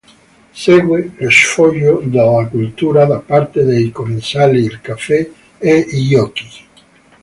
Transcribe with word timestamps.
Segue 0.65 1.11
lo 1.19 1.29
sfoggio 1.29 2.01
della 2.03 2.47
cultura 2.49 3.05
da 3.05 3.19
parte 3.19 3.63
dei 3.63 3.91
commensali, 3.91 4.63
il 4.63 4.81
caffè 4.81 5.29
e 5.59 5.77
i 5.77 6.07
giochi. 6.07 6.47